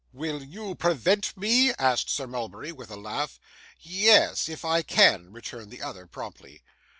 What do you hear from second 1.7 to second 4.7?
asked Sir Mulberry, with a laugh. 'Ye es, if